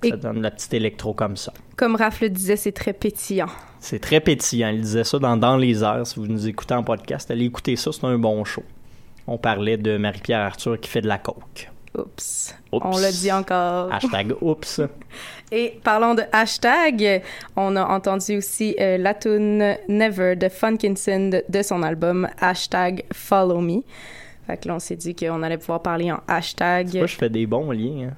Et- 0.03 0.11
Ça 0.11 0.16
donne 0.16 0.43
la 0.43 0.51
petite 0.51 0.72
électro 0.74 1.12
comme 1.14 1.36
ça. 1.36 1.53
Comme 1.76 1.97
Raph 1.97 2.20
le 2.20 2.30
disait, 2.30 2.57
c'est 2.57 2.72
très 2.72 2.93
pétillant. 2.93 3.49
C'est 3.80 3.99
très 3.99 4.20
pétillant. 4.20 4.68
Il 4.68 4.80
disait 4.80 5.05
ça 5.05 5.18
dans 5.18 5.36
Dans 5.36 5.57
les 5.57 5.82
airs. 5.82 6.07
Si 6.07 6.16
vous 6.18 6.26
nous 6.26 6.47
écoutez 6.49 6.74
en 6.74 6.82
podcast, 6.82 7.30
allez 7.30 7.45
écouter 7.47 7.76
ça. 7.76 7.90
C'est 7.93 8.05
un 8.05 8.18
bon 8.18 8.45
show. 8.45 8.62
On 9.26 9.38
parlait 9.38 9.76
de 9.76 9.97
Marie-Pierre 9.99 10.40
Arthur 10.40 10.78
qui 10.80 10.88
fait 10.90 11.01
de 11.01 11.09
la 11.09 11.18
coke. 11.18 11.70
Oups. 11.97 12.55
Oups. 12.72 12.84
On 12.86 12.97
l'a 12.99 13.12
dit 13.12 13.30
encore. 13.30 13.93
Hashtag 13.93 14.32
oups. 14.40 14.80
Et 15.53 15.78
parlant 15.84 16.14
de 16.14 16.22
hashtag, 16.32 17.22
on 17.57 17.76
a 17.76 17.84
entendu 17.84 18.38
aussi 18.38 18.74
euh, 18.80 18.97
la 18.97 19.12
tune 19.12 19.76
Never 19.88 20.34
de 20.36 20.49
Funkinson 20.49 21.28
de, 21.28 21.45
de 21.49 21.62
son 21.62 21.82
album 21.82 22.26
hashtag 22.40 23.05
Follow 23.12 23.61
Me. 23.61 23.82
Fait 24.47 24.57
que 24.57 24.68
là, 24.68 24.76
on 24.76 24.78
s'est 24.78 24.97
dit 24.97 25.14
qu'on 25.14 25.43
allait 25.43 25.59
pouvoir 25.59 25.82
parler 25.82 26.11
en 26.11 26.20
hashtag. 26.26 26.95
Moi, 26.97 27.07
je 27.07 27.16
fais 27.16 27.28
des 27.28 27.47
bons 27.47 27.70
liens. 27.70 28.09
hein. 28.09 28.14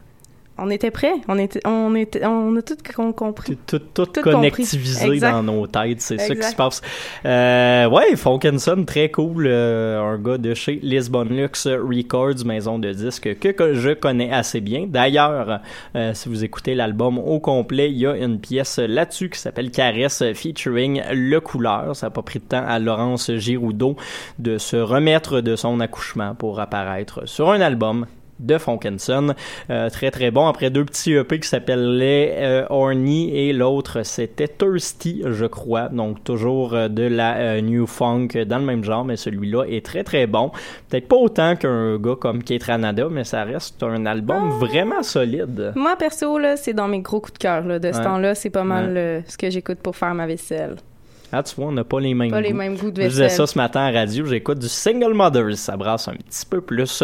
On 0.56 0.70
était 0.70 0.92
prêts? 0.92 1.14
On, 1.26 1.36
était, 1.36 1.60
on, 1.66 1.96
était, 1.96 2.24
on 2.24 2.54
a 2.56 2.62
tout 2.62 2.76
com- 2.94 3.12
compris. 3.12 3.56
Tout, 3.66 3.78
tout, 3.80 4.04
tout 4.04 4.06
Tout 4.06 4.22
connectivisé 4.22 5.18
dans 5.18 5.42
nos 5.42 5.66
têtes. 5.66 6.00
C'est 6.00 6.18
ça 6.18 6.32
qui 6.34 6.42
se 6.42 6.54
passe. 6.54 6.80
Euh, 7.26 7.88
ouais, 7.88 8.14
Funkinson, 8.14 8.84
très 8.86 9.10
cool. 9.10 9.46
euh, 9.48 10.00
un 10.00 10.16
gars 10.18 10.38
de 10.38 10.54
chez 10.54 10.78
Lisbon 10.80 11.24
Lux 11.24 11.66
Records, 11.66 12.44
maison 12.46 12.78
de 12.78 12.92
disques 12.92 13.36
que, 13.40 13.48
que 13.48 13.74
je 13.74 13.90
connais 13.90 14.32
assez 14.32 14.60
bien. 14.60 14.86
D'ailleurs, 14.88 15.60
euh, 15.96 16.14
si 16.14 16.28
vous 16.28 16.44
écoutez 16.44 16.76
l'album 16.76 17.18
au 17.18 17.40
complet, 17.40 17.90
il 17.90 17.98
y 17.98 18.06
a 18.06 18.16
une 18.16 18.38
pièce 18.38 18.78
là-dessus 18.78 19.30
qui 19.30 19.40
s'appelle 19.40 19.72
Caresse 19.72 20.22
featuring 20.34 21.02
Le 21.12 21.40
Couleur. 21.40 21.96
Ça 21.96 22.06
n'a 22.06 22.10
pas 22.10 22.22
pris 22.22 22.38
de 22.38 22.44
temps 22.44 22.64
à 22.64 22.78
Laurence 22.78 23.32
Giroudot 23.34 23.96
de 24.38 24.58
se 24.58 24.76
remettre 24.76 25.40
de 25.40 25.56
son 25.56 25.80
accouchement 25.80 26.36
pour 26.36 26.60
apparaître 26.60 27.26
sur 27.28 27.50
un 27.50 27.60
album 27.60 28.06
de 28.38 28.58
Funkinson. 28.58 29.34
Euh, 29.70 29.90
très 29.90 30.10
très 30.10 30.30
bon. 30.30 30.46
Après 30.46 30.70
deux 30.70 30.84
petits 30.84 31.12
EP 31.14 31.40
qui 31.40 31.48
s'appelaient 31.48 32.34
euh, 32.38 32.66
Horny 32.70 33.30
et 33.36 33.52
l'autre 33.52 34.02
c'était 34.04 34.48
Thirsty, 34.48 35.22
je 35.26 35.46
crois. 35.46 35.88
Donc 35.88 36.24
toujours 36.24 36.74
euh, 36.74 36.88
de 36.88 37.02
la 37.02 37.36
euh, 37.36 37.60
New 37.60 37.86
Funk 37.86 38.28
dans 38.46 38.58
le 38.58 38.64
même 38.64 38.84
genre, 38.84 39.04
mais 39.04 39.16
celui-là 39.16 39.64
est 39.64 39.84
très 39.84 40.04
très 40.04 40.26
bon. 40.26 40.50
Peut-être 40.88 41.08
pas 41.08 41.16
autant 41.16 41.56
qu'un 41.56 41.98
gars 41.98 42.16
comme 42.20 42.42
Kate 42.42 42.64
Ranada, 42.64 43.08
mais 43.10 43.24
ça 43.24 43.44
reste 43.44 43.82
un 43.82 44.06
album 44.06 44.50
vraiment 44.58 45.02
solide. 45.02 45.72
Moi, 45.76 45.96
perso, 45.96 46.38
là, 46.38 46.56
c'est 46.56 46.74
dans 46.74 46.88
mes 46.88 47.00
gros 47.00 47.20
coups 47.20 47.34
de 47.34 47.38
cœur. 47.38 47.64
Là, 47.64 47.78
de 47.78 47.92
ce 47.92 48.02
temps-là, 48.02 48.34
c'est 48.34 48.50
pas 48.50 48.64
mal 48.64 49.22
ce 49.26 49.36
que 49.36 49.50
j'écoute 49.50 49.78
pour 49.78 49.96
faire 49.96 50.14
ma 50.14 50.26
vaisselle. 50.26 50.76
Ah, 51.34 51.42
tu 51.42 51.56
vois, 51.56 51.66
on 51.66 51.72
n'a 51.72 51.84
pas 51.84 51.98
les 51.98 52.14
mêmes 52.14 52.30
Pas 52.30 52.40
les 52.40 52.50
goûts. 52.50 52.56
mêmes 52.56 52.76
goûts 52.76 52.90
de 52.90 53.02
Je 53.02 53.08
disais 53.08 53.28
ça 53.28 53.46
ce 53.46 53.58
matin 53.58 53.80
à 53.80 53.90
radio, 53.90 54.24
j'écoute 54.24 54.58
du 54.60 54.68
Single 54.68 55.14
Mothers, 55.14 55.56
ça 55.56 55.76
brasse 55.76 56.06
un 56.06 56.14
petit 56.14 56.46
peu 56.48 56.60
plus. 56.60 57.02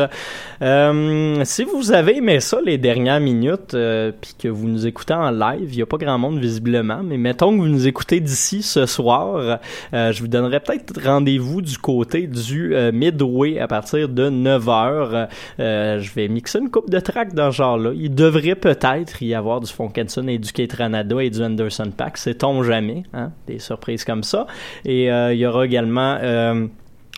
Euh, 0.63 1.43
si 1.45 1.65
vous 1.65 1.93
avez 1.93 2.19
aimé 2.19 2.41
ça 2.41 2.59
les 2.65 2.79
dernières 2.79 3.21
minutes, 3.21 3.75
euh, 3.75 4.13
puis 4.21 4.35
que 4.39 4.49
vous 4.49 4.69
nous 4.69 4.87
écoutez 4.87 5.15
en 5.15 5.31
live, 5.31 5.69
il 5.73 5.77
n'y 5.77 5.83
a 5.83 5.87
pas 5.87 5.97
grand 5.97 6.19
monde 6.19 6.39
visiblement, 6.39 7.01
mais 7.03 7.17
mettons 7.17 7.51
que 7.53 7.57
vous 7.63 7.69
nous 7.69 7.87
écoutez 7.87 8.21
d'ici 8.21 8.63
ce 8.63 8.87
soir, 8.87 9.59
euh, 9.95 10.13
je 10.13 10.21
vous 10.21 10.29
donnerai 10.29 10.61
peut-être 10.61 11.01
rendez-vous 11.05 11.63
du 11.63 11.79
côté 11.79 12.27
du 12.27 12.75
Midway 12.93 13.59
à 13.59 13.67
partir 13.67 14.09
de 14.09 14.31
9h. 14.31 15.29
Euh, 15.59 15.99
je 16.01 16.13
vais 16.13 16.29
mixer 16.29 16.59
une 16.59 16.71
coupe 16.71 16.91
de 16.91 17.01
tracks 17.01 17.35
dans 17.35 17.51
ce 17.51 17.57
genre-là. 17.57 17.93
Il 17.95 18.15
devrait 18.15 18.55
peut-être 18.55 19.23
y 19.23 19.35
avoir 19.35 19.61
du 19.61 19.73
Funkinson 19.73 20.27
et 20.29 20.39
du 20.39 20.53
Kate 20.53 20.73
Ranada 20.75 21.23
et 21.23 21.31
du 21.31 21.43
Anderson 21.43 21.91
Pack, 21.97 22.17
sait-on 22.19 22.63
jamais, 22.63 23.05
hein? 23.13 23.33
des 23.47 23.59
surprises 23.59 24.05
comme 24.05 24.20
ça. 24.23 24.47
Et 24.85 25.11
euh, 25.11 25.33
il 25.33 25.39
y 25.39 25.47
aura 25.47 25.65
également 25.67 26.19
euh, 26.23 26.67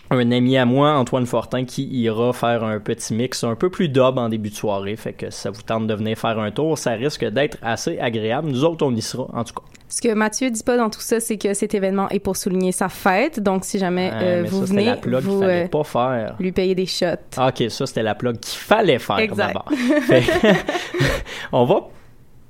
un 0.09 0.31
ami 0.31 0.57
à 0.57 0.65
moi, 0.65 0.91
Antoine 0.93 1.25
Fortin, 1.25 1.65
qui 1.65 1.85
ira 1.85 2.33
faire 2.33 2.63
un 2.63 2.79
petit 2.79 3.13
mix 3.13 3.43
un 3.43 3.55
peu 3.55 3.69
plus 3.69 3.89
dub 3.89 4.17
en 4.17 4.29
début 4.29 4.49
de 4.49 4.55
soirée. 4.55 4.95
Fait 4.95 5.13
que 5.13 5.29
ça 5.31 5.49
vous 5.49 5.61
tente 5.61 5.87
de 5.87 5.93
venir 5.93 6.17
faire 6.17 6.37
un 6.39 6.51
tour, 6.51 6.77
ça 6.77 6.91
risque 6.91 7.25
d'être 7.25 7.57
assez 7.61 7.99
agréable. 7.99 8.49
Nous 8.49 8.63
autres, 8.63 8.85
on 8.85 8.93
y 8.93 9.01
sera, 9.01 9.27
en 9.33 9.43
tout 9.43 9.53
cas. 9.55 9.61
Ce 9.89 10.01
que 10.01 10.11
Mathieu 10.13 10.49
dit 10.49 10.63
pas 10.63 10.75
dans 10.75 10.89
tout 10.89 11.01
ça, 11.01 11.19
c'est 11.19 11.37
que 11.37 11.53
cet 11.53 11.75
événement 11.75 12.09
est 12.09 12.19
pour 12.19 12.35
souligner 12.35 12.71
sa 12.71 12.89
fête. 12.89 13.39
Donc, 13.39 13.63
si 13.63 13.77
jamais 13.77 14.09
Ouais, 14.09 14.23
euh, 14.23 14.43
vous 14.47 14.65
ça, 14.65 14.73
venez, 14.73 14.85
la 15.05 15.19
vous 15.19 15.41
fallait 15.41 15.65
euh, 15.65 15.67
pas 15.67 15.83
faire. 15.83 16.35
lui 16.39 16.51
payez 16.51 16.73
des 16.73 16.87
shots. 16.87 17.05
Ah, 17.37 17.49
ok, 17.49 17.69
ça 17.69 17.85
c'était 17.85 18.01
la 18.01 18.15
plug 18.15 18.39
qu'il 18.39 18.57
fallait 18.57 18.97
faire 18.97 19.19
Exact. 19.19 19.47
d'abord. 19.53 19.65
On 21.51 21.65
va 21.65 21.87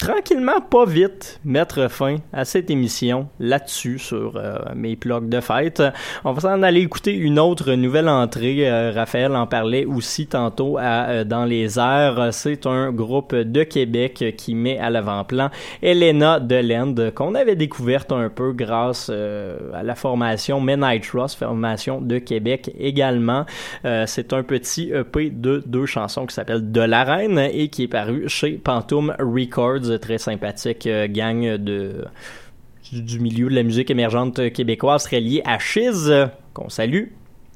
tranquillement, 0.04 0.60
pas 0.60 0.84
vite, 0.86 1.40
mettre 1.46 1.90
fin 1.90 2.18
à 2.34 2.44
cette 2.44 2.70
émission 2.70 3.30
là-dessus 3.40 4.00
sur 4.00 4.36
euh, 4.36 4.58
mes 4.76 4.98
plugs 4.98 5.30
de 5.30 5.40
fête. 5.40 5.82
On 6.26 6.34
va 6.34 6.42
s'en 6.42 6.62
aller 6.62 6.82
écouter 6.82 7.14
une 7.16 7.40
autre 7.40 7.72
nouvelle 7.76 8.10
entrée. 8.10 8.70
Euh, 8.70 8.92
Raphaël 8.94 9.34
en 9.34 9.48
parlait 9.48 9.86
aussi 9.86 10.28
tantôt 10.28 10.78
à 10.78 11.08
euh, 11.08 11.24
Dans 11.24 11.46
les 11.46 11.80
airs. 11.80 12.34
C'est 12.34 12.66
un 12.66 12.92
groupe 12.92 13.34
de 13.34 13.64
Québec 13.64 14.36
qui 14.38 14.56
met 14.56 14.78
à 14.78 14.90
l'avant-plan 14.90 15.50
Elena 15.82 16.42
Delend 16.42 17.12
qu'on 17.16 17.34
avait 17.34 17.56
découverte 17.56 18.12
un 18.12 18.28
peu 18.28 18.52
grâce 18.52 19.10
à 19.10 19.84
la 19.84 19.96
formation 19.96 20.60
Midnight 20.60 21.04
Trust, 21.04 21.40
formation 21.40 22.02
de 22.02 22.18
Québec 22.18 22.72
également. 22.78 23.46
C'est 24.06 24.34
un 24.34 24.44
petit 24.44 24.92
EP 24.92 25.30
de 25.30 25.64
deux 25.66 25.86
chansons 25.86 26.26
qui 26.26 26.36
s'appelle 26.36 26.72
De 26.72 26.82
la 26.82 27.06
Reine 27.06 27.40
et 27.40 27.70
qui 27.70 27.84
est 27.84 27.88
paru 27.88 28.26
chez 28.28 28.54
Pantoum 28.54 29.16
Records, 29.20 29.93
très 29.98 30.18
sympathique 30.18 30.88
euh, 30.88 31.08
gang 31.10 31.58
de 31.58 32.06
du, 32.92 33.20
milieu 33.20 33.50
de 33.50 33.56
la 33.56 33.64
musique 33.64 33.90
émergente 33.90 34.52
québécoise 34.52 35.04
très 35.04 35.20
lié 35.20 35.42
à 35.46 35.58
Chiz, 35.58 36.12
qu'on 36.54 36.70
salue, 36.70 37.06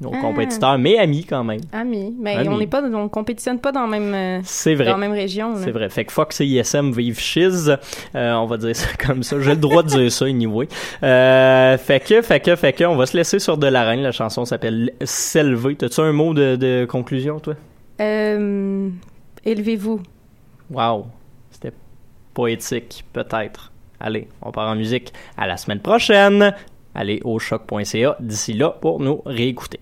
nos 0.01 0.11
Ah. 0.13 0.19
compétiteurs, 0.21 0.77
mais 0.79 0.97
amis 0.97 1.25
quand 1.25 1.43
même. 1.43 1.59
Amis. 1.71 2.15
Mais 2.19 2.35
Amis. 2.37 2.49
on 2.49 2.57
n'est 2.57 2.65
pas, 2.67 2.81
on 2.83 3.07
compétitionne 3.09 3.59
pas 3.59 3.71
dans 3.71 3.81
la 3.81 3.99
même, 3.99 4.13
euh, 4.13 4.39
C'est 4.43 4.73
vrai. 4.73 4.85
dans 4.85 4.91
la 4.93 4.97
même 4.97 5.11
région. 5.11 5.53
C'est 5.57 5.69
vrai. 5.71 5.89
Fait 5.89 6.05
que 6.05 6.11
Fox 6.11 6.41
et 6.41 6.45
ISM 6.45 6.91
vivent 6.91 7.19
Chiz. 7.19 7.75
Euh, 8.15 8.33
on 8.33 8.45
va 8.45 8.57
dire 8.57 8.75
ça 8.75 8.87
comme 9.05 9.21
ça. 9.21 9.39
J'ai 9.41 9.51
le 9.51 9.57
droit 9.57 9.83
de 9.83 9.89
dire 9.89 10.11
ça, 10.11 10.25
anyway. 10.25 10.67
Euh, 11.03 11.77
fait 11.77 11.99
que, 11.99 12.21
fait 12.23 12.39
que, 12.39 12.55
fait 12.55 12.73
que, 12.73 12.83
on 12.85 12.95
va 12.95 13.05
se 13.05 13.15
laisser 13.17 13.37
sur 13.37 13.57
De 13.57 13.67
la 13.67 13.83
Reine. 13.83 14.01
La 14.01 14.11
chanson 14.11 14.45
s'appelle 14.45 14.91
S'élever. 15.03 15.75
T'as-tu 15.75 15.99
un 16.01 16.13
mot 16.13 16.33
de, 16.33 16.55
de 16.55 16.85
conclusion, 16.89 17.39
toi? 17.39 17.53
Euh, 18.01 18.89
élevez-vous. 19.45 20.01
Wow. 20.71 21.07
Poétique, 22.37 23.03
peut-être. 23.13 23.71
Allez, 23.99 24.27
on 24.43 24.51
part 24.51 24.69
en 24.69 24.75
musique. 24.75 25.11
À 25.37 25.47
la 25.47 25.57
semaine 25.57 25.79
prochaine. 25.79 26.53
Allez 26.93 27.19
au 27.23 27.39
choc.ca 27.39 28.15
d'ici 28.19 28.53
là 28.53 28.69
pour 28.79 28.99
nous 28.99 29.23
réécouter. 29.25 29.79